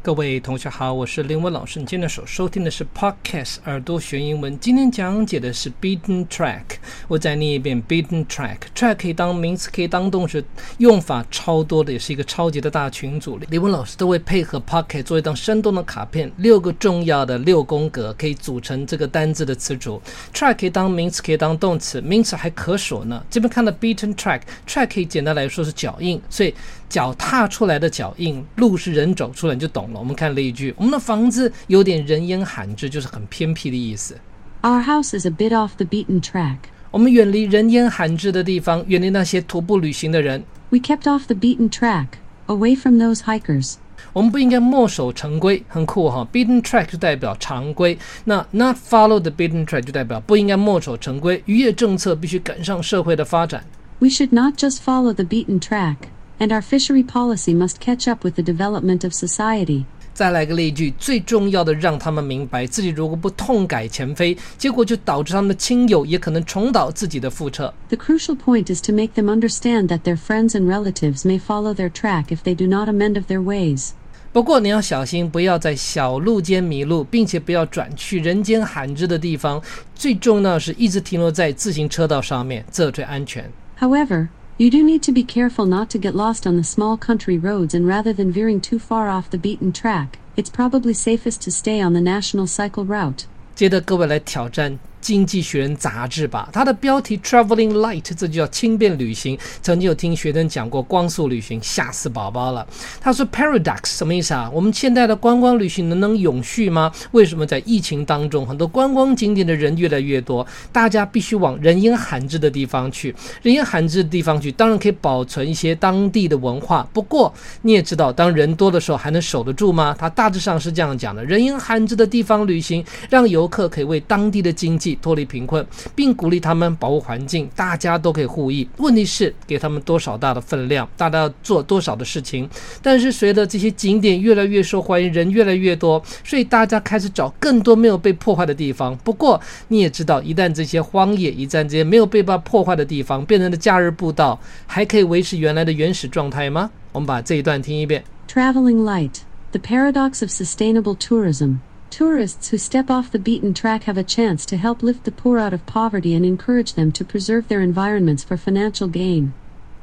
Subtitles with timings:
[0.00, 1.80] 各位同学好，我是林文老师。
[1.80, 4.56] 你今天所收听的是 Podcast 耳朵学英文。
[4.60, 6.62] 今天讲解的是 beaten track。
[7.08, 8.58] 我再念一遍 beaten track。
[8.76, 10.42] track 可以当名词，可以当动词，
[10.78, 13.38] 用法超多的，也是一个超级的大群组。
[13.50, 20.00] 林文老师都会配合 Podcast 做一张生动的卡片，六个重要的六宫格可以组成这个单字的词组。
[20.32, 23.22] track 可以当名词，可以当动词，名词还可数呢。
[23.28, 26.54] 这边看到 beaten track，track 可以简单来说是脚印，所以
[26.88, 29.98] 脚踏出来的脚印，路是人走出来，你就懂了。
[29.98, 34.16] 我们看例句，我们的房子有点人烟罕至，就是很偏僻的意思。
[34.62, 36.56] Our house is a bit off the beaten track.
[36.90, 40.42] 我们远离人烟罕至的地方，远离那些徒步旅行的人。
[40.70, 42.06] We kept off the beaten track,
[42.46, 43.74] away from those hikers.
[44.12, 46.26] 我们不应该墨守成规，很酷哈。
[46.32, 51.42] Beaten track 就代表常规，那 not follow the beaten track 就代表不应该墨守成规。
[51.46, 53.64] 渔业政策必须赶上社会的发展。
[53.98, 55.96] We should not just follow the beaten track,
[56.39, 59.85] and our fishery policy must catch up with the development of society.
[60.13, 67.73] 再来个例句，最重要的让他们明白，自己如果不痛改前非，结果就导致他们的亲友也可能重蹈自己的覆辙。
[67.89, 71.73] The crucial point is to make them understand that their friends and relatives may follow
[71.73, 73.93] their track if they do not amend of their ways.
[74.31, 79.59] 不过你要小心，不要在小路间迷路，并且不要转去人间罕至的地方。
[79.95, 83.51] 最重要的是一直停留在自行车道上面，这最安全。
[83.79, 87.37] However, you do need to be careful not to get lost on the small country
[87.37, 91.51] roads and rather than veering too far off the beaten track, it's probably safest to
[91.51, 93.25] stay on the national cycle route.
[93.55, 99.38] 接着各位来挑战《 经济学人》杂志吧，它的标题 “Traveling Light”，这就叫轻便旅行。
[99.62, 102.66] 曾经有听学生讲过光速旅行，吓死宝宝了。
[103.00, 104.50] 他说 “paradox” 什么意思啊？
[104.52, 106.92] 我们现在的观光旅行能能永续吗？
[107.12, 113.14] 为什么在疫情当中，很多观光景点的人越来越多，大家必须往人烟罕至的地方去？
[113.42, 116.86] 人烟罕至的地方去，当然可以保存一些当地的文化。
[116.92, 117.32] 不过
[117.62, 119.94] 你也知道，当人多的时候，还能守得住吗？
[119.98, 128.68] 他大致上是这样讲的：人烟罕至的地方旅行，让游客可以为当地的经济脱离贫困，并鼓励他们保护环境，大家都可以互益。
[128.78, 132.48] 问题是给他们多少大的分量，大家要做多少的事情。
[132.82, 138.96] 但是随着这些景点越来越受欢迎，人越来越多，所以大家开始找更多没有被破坏的地方。
[138.98, 146.70] 不过你也知道，一旦这些荒野，一旦这些没有被把破坏的地方变成了假日步道，还可以维持原来的原始状态吗？
[146.92, 148.02] 我们把这一段听一遍。
[148.28, 149.20] Traveling light,
[149.52, 151.58] the paradox of sustainable tourism.
[151.89, 155.37] Tourists who step off the beaten track have a chance to help lift the poor
[155.37, 159.33] out of poverty and encourage them to preserve their environments for financial gain.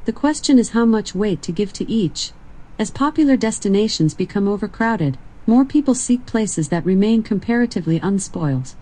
[0.03, 2.33] The question is how much weight to give to each.
[2.77, 8.75] As popular destinations become overcrowded, more people seek places that remain comparatively unspoiled.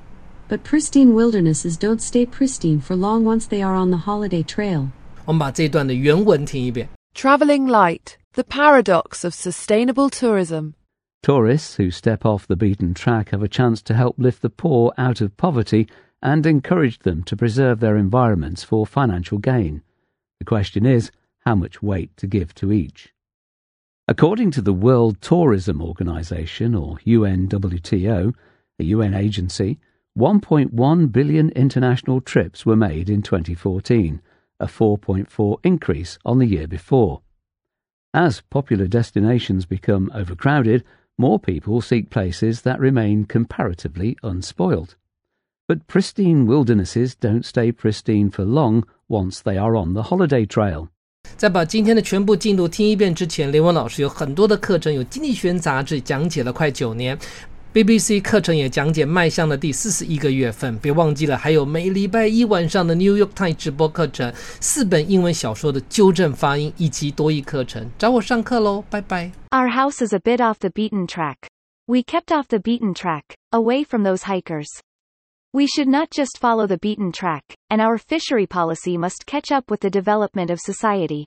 [0.47, 4.89] But pristine wildernesses don't stay pristine for long once they are on the holiday trail.
[5.25, 6.89] 我们把这一段的原文听一遍。
[7.13, 10.73] Travelling light, the paradox of sustainable tourism.
[11.24, 14.92] Tourists who step off the beaten track have a chance to help lift the poor
[14.98, 15.88] out of poverty
[16.20, 19.80] and encourage them to preserve their environments for financial gain.
[20.38, 23.14] The question is how much weight to give to each.
[24.06, 28.34] According to the World Tourism Organization, or UNWTO,
[28.78, 29.78] a UN agency,
[30.18, 34.20] 1.1 billion international trips were made in 2014,
[34.60, 37.22] a 4.4 increase on the year before.
[38.12, 40.84] As popular destinations become overcrowded,
[41.16, 44.96] more people seek places that remain comparatively unspoiled,
[45.66, 50.88] But pristine wildernesses don't stay pristine for long once they are on the holiday trail.
[51.38, 57.18] 在把今天的全部进度听一遍之前，林威老师有很多的课程，有经济学杂志讲解了快九年，
[57.73, 69.31] BBC 课程也讲解迈向了第四十一个月份，别忘记了，还有每礼拜一晚上的 New York Times 直播课程，四本英文小说的纠正发音以及多义课程，找我上课喽，拜拜。
[69.51, 71.35] Our house is a bit off the beaten track.
[71.85, 74.67] We kept off the beaten track, away from those hikers.
[75.51, 79.71] We should not just follow the beaten track, and our fishery policy must catch up
[79.71, 81.25] with the development of society.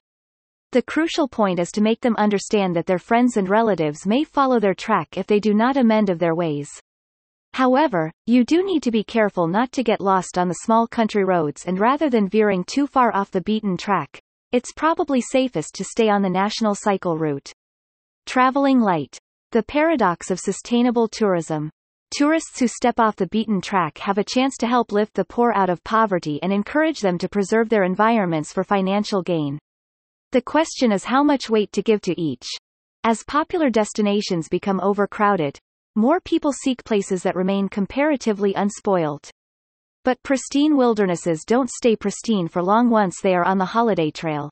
[0.73, 4.59] The crucial point is to make them understand that their friends and relatives may follow
[4.59, 6.69] their track if they do not amend of their ways.
[7.53, 11.24] However, you do need to be careful not to get lost on the small country
[11.24, 14.21] roads and rather than veering too far off the beaten track,
[14.51, 17.51] it's probably safest to stay on the national cycle route.
[18.25, 19.18] Traveling light.
[19.53, 21.69] The paradox of sustainable tourism.
[22.12, 25.53] Tourists who step off the beaten track have a chance to help lift the poor
[25.56, 29.57] out of poverty and encourage them to preserve their environments for financial gain.
[30.31, 32.45] The question is how much weight to give to each.
[33.06, 35.57] As popular destinations become overcrowded,
[35.95, 39.29] more people seek places that remain comparatively unspoiled.
[40.03, 44.50] But pristine wildernesses don't stay pristine for long once they are on the holiday trail.